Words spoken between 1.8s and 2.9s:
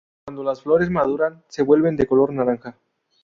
de color naranja.